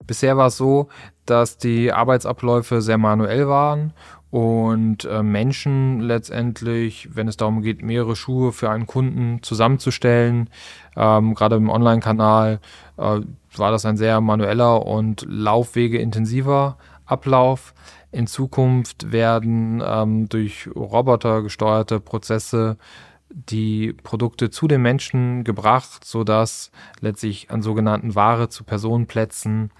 Bisher 0.07 0.37
war 0.37 0.49
es 0.49 0.57
so, 0.59 0.89
dass 1.25 1.57
die 1.57 1.93
Arbeitsabläufe 1.93 2.83
sehr 2.83 2.99
manuell 2.99 3.49
waren 3.49 3.95
und 4.33 5.05
äh, 5.05 5.23
Menschen 5.23 6.01
letztendlich, 6.01 7.11
wenn 7.13 7.29
es 7.29 7.37
darum 7.37 7.61
geht, 7.61 7.83
mehrere 7.83 8.17
Schuhe 8.17 8.53
für 8.53 8.71
einen 8.71 8.87
Kunden 8.87 9.43
zusammenzustellen, 9.43 10.49
ähm, 10.97 11.35
gerade 11.35 11.57
im 11.57 11.69
Online-Kanal, 11.69 12.59
äh, 12.97 13.21
war 13.57 13.71
das 13.71 13.85
ein 13.85 13.99
sehr 13.99 14.23
manueller 14.23 14.87
und 14.87 15.27
laufwegeintensiver 15.29 16.79
Ablauf. 17.05 17.75
In 18.11 18.27
Zukunft 18.27 19.13
werden 19.13 19.83
ähm, 19.85 20.31
durch 20.31 20.67
Roboter 20.75 21.43
gesteuerte 21.43 22.01
Prozesse 22.01 22.79
die 23.29 23.93
Produkte 23.93 24.49
zu 24.49 24.67
den 24.67 24.81
Menschen 24.81 25.45
gebracht, 25.45 26.07
sodass 26.07 26.71
letztlich 27.01 27.51
an 27.51 27.61
sogenannten 27.61 28.15
Ware 28.15 28.49
zu 28.49 28.65
Personenplätzen 28.65 29.73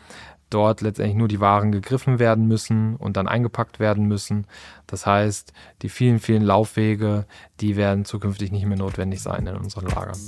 dort 0.53 0.81
letztendlich 0.81 1.17
nur 1.17 1.29
die 1.29 1.41
Waren 1.41 1.73
gegriffen 1.73 2.19
werden 2.19 2.47
müssen 2.47 2.97
und 2.97 3.17
dann 3.17 3.29
eingepackt 3.29 3.81
werden 3.81 4.07
müssen. 4.07 4.47
Das 4.87 5.07
heißt, 5.07 5.53
die 5.83 5.89
vielen, 5.89 6.19
vielen 6.19 6.43
Laufwege, 6.43 7.27
die 7.61 7.77
werden 7.77 8.05
zukünftig 8.05 8.53
nicht 8.53 8.67
mehr 8.67 8.79
notwendig 8.79 9.23
sein 9.23 9.47
in 9.47 9.57
unseren 9.57 9.87
Lagern. 9.87 10.19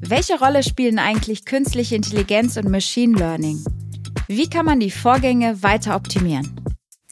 Welche 0.00 0.38
Rolle 0.38 0.62
spielen 0.62 0.98
eigentlich 0.98 1.44
künstliche 1.44 1.96
Intelligenz 1.96 2.56
und 2.56 2.68
Machine 2.68 3.16
Learning? 3.16 3.62
Wie 4.26 4.48
kann 4.48 4.66
man 4.66 4.80
die 4.80 4.90
Vorgänge 4.90 5.62
weiter 5.62 5.96
optimieren? 5.96 6.60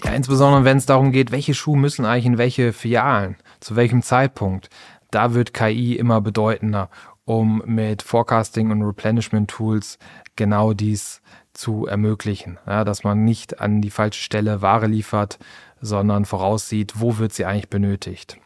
Ja, 0.05 0.13
insbesondere 0.13 0.65
wenn 0.65 0.79
es 0.79 0.87
darum 0.87 1.11
geht, 1.11 1.33
welche 1.33 1.55
Schuhe 1.55 1.77
müssen 1.77 2.05
eigentlich 2.05 2.27
in 2.27 2.39
welche 2.39 2.73
Filialen, 2.73 3.37
zu 3.61 3.77
welchem 3.77 4.03
Zeitpunkt. 4.03 4.71
Da 5.11 5.35
wird 5.35 5.55
KI 5.55 5.97
immer 5.97 6.21
bedeutender, 6.21 6.91
um 7.25 7.63
mit 7.67 8.03
Forecasting 8.03 8.71
und 8.71 8.83
Replenishment 8.83 9.51
Tools 9.51 9.99
genau 10.37 10.73
dies 10.73 11.21
zu 11.59 11.87
ermöglichen, 11.87 12.59
ja, 12.67 12.85
dass 12.85 13.03
man 13.03 13.25
nicht 13.25 13.61
an 13.61 13.83
die 13.83 13.91
falsche 13.91 14.23
Stelle 14.23 14.63
Ware 14.63 14.87
liefert, 14.87 15.41
sondern 15.81 16.25
voraussieht, 16.25 17.01
wo 17.01 17.19
wird 17.19 17.33
sie 17.33 17.45
eigentlich 17.45 17.69
benötigt. 17.69 18.39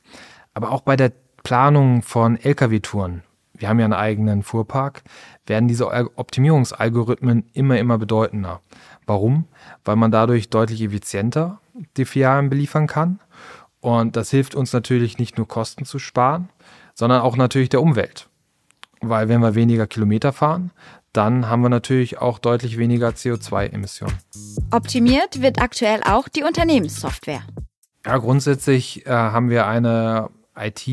Aber 0.55 0.71
auch 0.71 0.81
bei 0.81 0.97
der 0.97 1.13
Planung 1.43 2.01
von 2.03 2.39
Lkw-Touren, 2.39 3.23
wir 3.53 3.69
haben 3.69 3.79
ja 3.79 3.85
einen 3.85 3.93
eigenen 3.93 4.43
Fuhrpark, 4.43 5.03
werden 5.47 5.69
diese 5.69 5.91
Optimierungsalgorithmen 6.17 7.45
immer, 7.53 7.79
immer 7.79 7.99
bedeutender. 7.99 8.61
Warum? 9.07 9.45
Weil 9.85 9.97
man 9.97 10.11
dadurch 10.11 10.49
deutlich 10.49 10.81
effizienter 10.81 11.61
die 11.99 12.07
Filialen 12.07 12.49
beliefern 12.49 12.87
kann. 12.87 13.21
Und 13.81 14.17
das 14.17 14.31
hilft 14.31 14.55
uns 14.55 14.73
natürlich 14.73 15.19
nicht 15.19 15.37
nur 15.37 15.47
Kosten 15.47 15.85
zu 15.85 15.99
sparen, 15.99 16.49
sondern 16.95 17.21
auch 17.21 17.37
natürlich 17.37 17.69
der 17.69 17.83
Umwelt. 17.83 18.29
Weil 19.01 19.29
wenn 19.29 19.41
wir 19.41 19.55
weniger 19.55 19.87
Kilometer 19.87 20.33
fahren, 20.33 20.71
dann 21.13 21.49
haben 21.49 21.63
wir 21.63 21.69
natürlich 21.69 22.19
auch 22.19 22.39
deutlich 22.39 22.79
weniger 22.79 23.09
CO2-Emissionen. 23.11 24.17
Optimiert 24.71 25.43
wird 25.43 25.61
aktuell 25.61 26.01
auch 26.05 26.29
die 26.29 26.43
Unternehmenssoftware. 26.43 27.43
Ja, 28.07 28.19
grundsätzlich 28.19 29.07
äh, 29.07 29.11
haben 29.11 29.51
wir 29.51 29.67
eine 29.67 30.31
IT, 30.57 30.87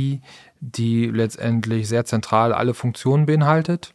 die 0.60 1.06
letztendlich 1.06 1.88
sehr 1.88 2.06
zentral 2.06 2.54
alle 2.54 2.74
Funktionen 2.74 3.26
beinhaltet. 3.26 3.94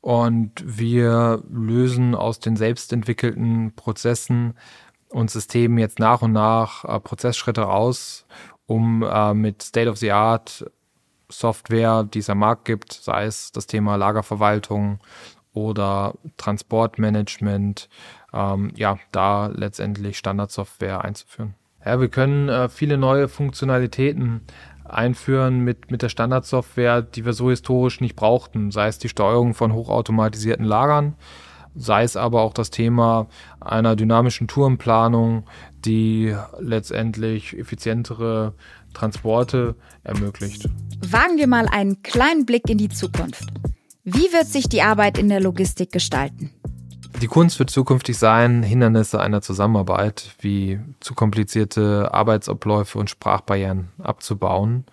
Und 0.00 0.52
wir 0.64 1.42
lösen 1.50 2.14
aus 2.14 2.38
den 2.38 2.56
selbstentwickelten 2.56 3.74
Prozessen 3.74 4.54
und 5.10 5.30
Systemen 5.30 5.78
jetzt 5.78 5.98
nach 5.98 6.22
und 6.22 6.32
nach 6.32 6.84
äh, 6.84 7.00
Prozessschritte 7.00 7.62
raus, 7.62 8.24
um 8.66 9.02
äh, 9.02 9.34
mit 9.34 9.62
State-of-the-Art 9.62 10.70
Software, 11.28 12.04
die 12.04 12.20
es 12.20 12.30
am 12.30 12.38
Markt 12.38 12.64
gibt, 12.66 12.92
sei 12.92 13.24
es 13.24 13.50
das 13.50 13.66
Thema 13.66 13.96
Lagerverwaltung 13.96 15.00
oder 15.56 16.14
Transportmanagement, 16.36 17.88
ähm, 18.34 18.72
ja, 18.76 18.98
da 19.10 19.46
letztendlich 19.46 20.18
Standardsoftware 20.18 21.02
einzuführen. 21.02 21.54
Ja, 21.84 21.98
wir 21.98 22.08
können 22.08 22.48
äh, 22.48 22.68
viele 22.68 22.98
neue 22.98 23.26
Funktionalitäten 23.28 24.42
einführen 24.84 25.60
mit, 25.60 25.90
mit 25.90 26.02
der 26.02 26.10
Standardsoftware, 26.10 27.00
die 27.00 27.24
wir 27.24 27.32
so 27.32 27.48
historisch 27.48 28.00
nicht 28.00 28.16
brauchten, 28.16 28.70
sei 28.70 28.88
es 28.88 28.98
die 28.98 29.08
Steuerung 29.08 29.54
von 29.54 29.72
hochautomatisierten 29.72 30.66
Lagern, 30.66 31.14
sei 31.74 32.02
es 32.02 32.16
aber 32.16 32.42
auch 32.42 32.52
das 32.52 32.70
Thema 32.70 33.26
einer 33.58 33.96
dynamischen 33.96 34.48
Tourenplanung, 34.48 35.46
die 35.84 36.36
letztendlich 36.58 37.56
effizientere 37.56 38.52
Transporte 38.92 39.74
ermöglicht. 40.04 40.68
Wagen 41.00 41.38
wir 41.38 41.46
mal 41.46 41.66
einen 41.66 42.02
kleinen 42.02 42.44
Blick 42.44 42.68
in 42.68 42.78
die 42.78 42.90
Zukunft. 42.90 43.46
Wie 44.08 44.32
wird 44.32 44.46
sich 44.46 44.68
die 44.68 44.82
Arbeit 44.82 45.18
in 45.18 45.28
der 45.28 45.40
Logistik 45.40 45.90
gestalten? 45.90 46.52
Die 47.20 47.26
Kunst 47.26 47.58
wird 47.58 47.70
zukünftig 47.70 48.16
sein, 48.16 48.62
Hindernisse 48.62 49.18
einer 49.18 49.42
Zusammenarbeit 49.42 50.36
wie 50.38 50.78
zu 51.00 51.14
komplizierte 51.14 52.14
Arbeitsabläufe 52.14 53.00
und 53.00 53.10
Sprachbarrieren 53.10 53.88
abzubauen, 54.00 54.84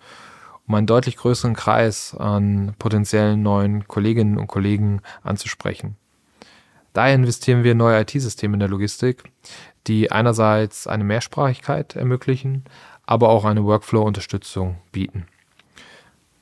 um 0.66 0.74
einen 0.74 0.88
deutlich 0.88 1.16
größeren 1.16 1.54
Kreis 1.54 2.16
an 2.18 2.74
potenziellen 2.80 3.40
neuen 3.40 3.86
Kolleginnen 3.86 4.36
und 4.36 4.48
Kollegen 4.48 5.00
anzusprechen. 5.22 5.94
Daher 6.92 7.14
investieren 7.14 7.62
wir 7.62 7.70
in 7.70 7.78
neue 7.78 8.00
IT-Systeme 8.00 8.54
in 8.54 8.60
der 8.60 8.68
Logistik, 8.68 9.22
die 9.86 10.10
einerseits 10.10 10.88
eine 10.88 11.04
Mehrsprachigkeit 11.04 11.94
ermöglichen, 11.94 12.64
aber 13.06 13.28
auch 13.28 13.44
eine 13.44 13.62
Workflow-Unterstützung 13.62 14.78
bieten. 14.90 15.28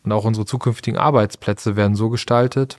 Und 0.04 0.12
auch 0.12 0.25
unsere 0.25 0.47
zukünftigen 0.47 0.99
Arbeitsplätze 0.99 1.76
werden 1.76 1.94
so 1.94 2.11
gestaltet, 2.11 2.78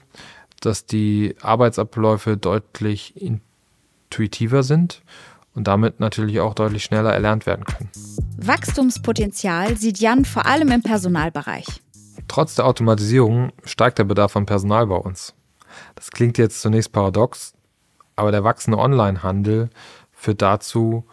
dass 0.60 0.86
die 0.86 1.36
Arbeitsabläufe 1.40 2.36
deutlich 2.36 3.14
intuitiver 3.16 4.62
sind 4.62 5.02
und 5.54 5.68
damit 5.68 6.00
natürlich 6.00 6.40
auch 6.40 6.54
deutlich 6.54 6.84
schneller 6.84 7.12
erlernt 7.12 7.46
werden 7.46 7.64
können. 7.64 7.90
Wachstumspotenzial 8.36 9.76
sieht 9.76 9.98
Jan 9.98 10.24
vor 10.24 10.46
allem 10.46 10.70
im 10.70 10.82
Personalbereich. 10.82 11.66
Trotz 12.28 12.54
der 12.54 12.66
Automatisierung 12.66 13.52
steigt 13.64 13.98
der 13.98 14.04
Bedarf 14.04 14.36
an 14.36 14.46
Personal 14.46 14.86
bei 14.86 14.96
uns. 14.96 15.34
Das 15.94 16.10
klingt 16.10 16.38
jetzt 16.38 16.60
zunächst 16.60 16.92
paradox, 16.92 17.54
aber 18.16 18.32
der 18.32 18.44
wachsende 18.44 18.78
Onlinehandel 18.78 19.70
führt 20.12 20.42
dazu, 20.42 21.04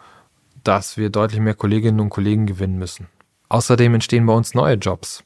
dass 0.64 0.96
wir 0.96 1.10
deutlich 1.10 1.40
mehr 1.40 1.54
Kolleginnen 1.54 2.00
und 2.00 2.10
Kollegen 2.10 2.46
gewinnen 2.46 2.78
müssen. 2.78 3.08
Außerdem 3.48 3.94
entstehen 3.94 4.26
bei 4.26 4.32
uns 4.32 4.54
neue 4.54 4.76
Jobs. 4.76 5.24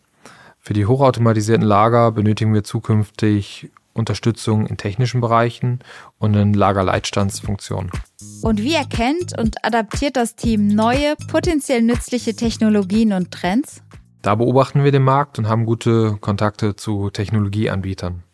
Für 0.67 0.73
die 0.73 0.87
hochautomatisierten 0.87 1.65
Lager 1.65 2.11
benötigen 2.11 2.53
wir 2.53 2.65
zukünftig 2.65 3.71
Unterstützung 3.93 4.67
in 4.67 4.77
technischen 4.77 5.21
Bereichen 5.21 5.79
und 6.19 6.35
in 6.35 6.55
Lagerleitstandsfunktionen. 6.55 7.93
Und 8.43 8.61
wie 8.61 8.75
erkennt 8.75 9.39
und 9.39 9.65
adaptiert 9.65 10.17
das 10.17 10.35
Team 10.35 10.67
neue, 10.67 11.15
potenziell 11.29 11.83
nützliche 11.83 12.35
Technologien 12.35 13.13
und 13.13 13.31
Trends? 13.31 13.81
Da 14.23 14.35
beobachten 14.35 14.83
wir 14.83 14.91
den 14.91 15.05
Markt 15.05 15.39
und 15.39 15.47
haben 15.47 15.67
gute 15.67 16.17
Kontakte 16.21 16.75
zu 16.75 17.11
Technologieanbietern. 17.11 18.25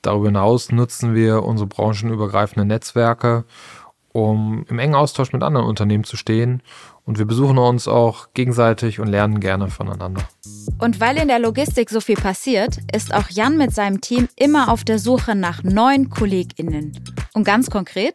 Darüber 0.00 0.26
hinaus 0.26 0.70
nutzen 0.70 1.16
wir 1.16 1.42
unsere 1.42 1.66
branchenübergreifenden 1.66 2.68
Netzwerke 2.68 3.46
um 4.12 4.64
im 4.68 4.78
engen 4.78 4.94
Austausch 4.94 5.32
mit 5.32 5.42
anderen 5.42 5.66
Unternehmen 5.66 6.04
zu 6.04 6.16
stehen. 6.16 6.62
Und 7.04 7.18
wir 7.18 7.24
besuchen 7.24 7.58
uns 7.58 7.88
auch 7.88 8.28
gegenseitig 8.34 9.00
und 9.00 9.08
lernen 9.08 9.40
gerne 9.40 9.68
voneinander. 9.68 10.22
Und 10.78 11.00
weil 11.00 11.16
in 11.16 11.28
der 11.28 11.40
Logistik 11.40 11.90
so 11.90 12.00
viel 12.00 12.16
passiert, 12.16 12.78
ist 12.94 13.12
auch 13.12 13.28
Jan 13.30 13.56
mit 13.56 13.74
seinem 13.74 14.00
Team 14.00 14.28
immer 14.36 14.70
auf 14.70 14.84
der 14.84 14.98
Suche 14.98 15.34
nach 15.34 15.64
neuen 15.64 16.10
KollegInnen. 16.10 16.92
Und 17.32 17.44
ganz 17.44 17.70
konkret? 17.70 18.14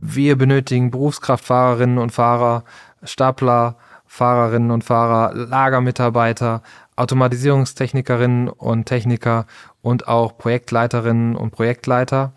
Wir 0.00 0.36
benötigen 0.36 0.90
Berufskraftfahrerinnen 0.90 1.98
und 1.98 2.10
Fahrer, 2.10 2.64
Stapler, 3.02 3.76
Fahrerinnen 4.06 4.70
und 4.70 4.82
Fahrer, 4.84 5.34
Lagermitarbeiter, 5.34 6.62
Automatisierungstechnikerinnen 6.96 8.48
und 8.48 8.86
Techniker 8.86 9.46
und 9.82 10.08
auch 10.08 10.38
Projektleiterinnen 10.38 11.36
und 11.36 11.50
Projektleiter, 11.50 12.32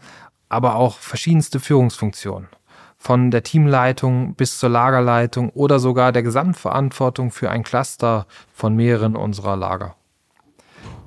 aber 0.50 0.76
auch 0.76 0.98
verschiedenste 0.98 1.60
Führungsfunktionen. 1.60 2.50
Von 3.02 3.32
der 3.32 3.44
Teamleitung 3.44 4.36
bis 4.36 4.60
zur 4.60 4.70
Lagerleitung 4.70 5.50
oder 5.52 5.80
sogar 5.80 6.12
der 6.12 6.22
Gesamtverantwortung 6.22 7.32
für 7.32 7.50
ein 7.50 7.64
Cluster 7.64 8.28
von 8.54 8.76
mehreren 8.76 9.16
unserer 9.16 9.56
Lager. 9.56 9.96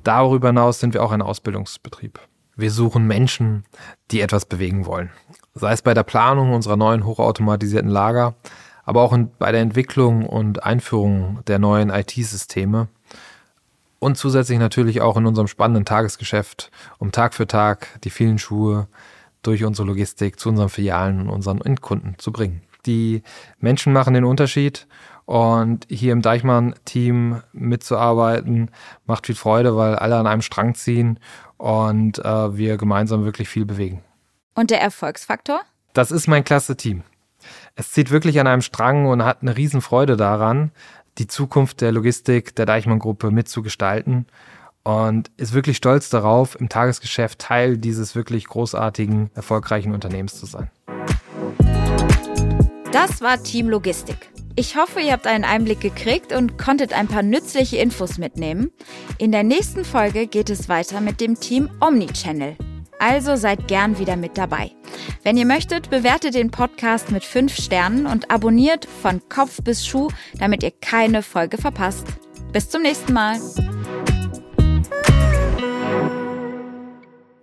Darüber 0.02 0.48
hinaus 0.48 0.80
sind 0.80 0.94
wir 0.94 1.02
auch 1.02 1.12
ein 1.12 1.22
Ausbildungsbetrieb. 1.22 2.18
Wir 2.56 2.70
suchen 2.70 3.06
Menschen, 3.06 3.64
die 4.10 4.20
etwas 4.20 4.46
bewegen 4.46 4.86
wollen. 4.86 5.10
Sei 5.54 5.72
es 5.72 5.82
bei 5.82 5.94
der 5.94 6.02
Planung 6.02 6.54
unserer 6.54 6.76
neuen 6.76 7.04
hochautomatisierten 7.04 7.90
Lager, 7.90 8.34
aber 8.84 9.02
auch 9.02 9.16
bei 9.38 9.52
der 9.52 9.60
Entwicklung 9.60 10.26
und 10.26 10.64
Einführung 10.64 11.40
der 11.46 11.58
neuen 11.58 11.90
IT-Systeme 11.90 12.88
und 14.02 14.16
zusätzlich 14.16 14.58
natürlich 14.58 15.00
auch 15.00 15.16
in 15.16 15.26
unserem 15.26 15.46
spannenden 15.46 15.84
Tagesgeschäft, 15.84 16.72
um 16.98 17.12
Tag 17.12 17.34
für 17.34 17.46
Tag 17.46 18.00
die 18.02 18.10
vielen 18.10 18.38
Schuhe 18.38 18.88
durch 19.42 19.64
unsere 19.64 19.86
Logistik 19.88 20.38
zu 20.38 20.48
unseren 20.48 20.68
Filialen 20.68 21.22
und 21.22 21.30
unseren 21.30 21.60
Endkunden 21.60 22.16
zu 22.18 22.32
bringen. 22.32 22.62
Die 22.86 23.22
Menschen 23.58 23.92
machen 23.92 24.14
den 24.14 24.24
Unterschied 24.24 24.86
und 25.24 25.86
hier 25.88 26.12
im 26.12 26.22
Deichmann-Team 26.22 27.42
mitzuarbeiten 27.52 28.70
macht 29.06 29.26
viel 29.26 29.34
Freude, 29.34 29.76
weil 29.76 29.94
alle 29.94 30.16
an 30.16 30.26
einem 30.26 30.42
Strang 30.42 30.74
ziehen 30.74 31.20
und 31.58 32.18
äh, 32.18 32.56
wir 32.56 32.76
gemeinsam 32.76 33.24
wirklich 33.24 33.48
viel 33.48 33.64
bewegen. 33.64 34.02
Und 34.54 34.70
der 34.70 34.80
Erfolgsfaktor? 34.80 35.60
Das 35.92 36.10
ist 36.10 36.26
mein 36.26 36.44
klasse 36.44 36.76
Team. 36.76 37.02
Es 37.74 37.92
zieht 37.92 38.10
wirklich 38.10 38.40
an 38.40 38.46
einem 38.46 38.62
Strang 38.62 39.06
und 39.06 39.24
hat 39.24 39.42
eine 39.42 39.56
Riesenfreude 39.56 40.16
daran, 40.16 40.72
die 41.18 41.26
Zukunft 41.26 41.80
der 41.80 41.92
Logistik 41.92 42.54
der 42.56 42.66
Deichmann-Gruppe 42.66 43.30
mitzugestalten 43.30 44.26
und 44.84 45.30
ist 45.36 45.52
wirklich 45.52 45.76
stolz 45.76 46.10
darauf, 46.10 46.58
im 46.58 46.68
Tagesgeschäft 46.68 47.38
Teil 47.38 47.78
dieses 47.78 48.14
wirklich 48.14 48.46
großartigen, 48.46 49.30
erfolgreichen 49.34 49.92
Unternehmens 49.92 50.38
zu 50.38 50.46
sein. 50.46 50.70
Das 52.92 53.22
war 53.22 53.42
Team 53.42 53.68
Logistik. 53.68 54.30
Ich 54.54 54.76
hoffe, 54.76 55.00
ihr 55.00 55.12
habt 55.12 55.26
einen 55.26 55.44
Einblick 55.44 55.80
gekriegt 55.80 56.34
und 56.34 56.58
konntet 56.58 56.92
ein 56.92 57.08
paar 57.08 57.22
nützliche 57.22 57.78
Infos 57.78 58.18
mitnehmen. 58.18 58.70
In 59.16 59.32
der 59.32 59.44
nächsten 59.44 59.84
Folge 59.84 60.26
geht 60.26 60.50
es 60.50 60.68
weiter 60.68 61.00
mit 61.00 61.22
dem 61.22 61.40
Team 61.40 61.70
Omnichannel. 61.80 62.56
Also 62.98 63.34
seid 63.34 63.66
gern 63.66 63.98
wieder 63.98 64.16
mit 64.16 64.36
dabei. 64.36 64.70
Wenn 65.22 65.36
ihr 65.36 65.46
möchtet, 65.46 65.90
bewertet 65.90 66.34
den 66.34 66.50
Podcast 66.50 67.10
mit 67.10 67.24
5 67.24 67.56
Sternen 67.56 68.06
und 68.06 68.30
abonniert 68.30 68.86
von 69.02 69.22
Kopf 69.28 69.62
bis 69.62 69.86
Schuh, 69.86 70.08
damit 70.38 70.62
ihr 70.62 70.70
keine 70.70 71.22
Folge 71.22 71.56
verpasst. 71.56 72.06
Bis 72.52 72.68
zum 72.68 72.82
nächsten 72.82 73.12
Mal. 73.14 73.40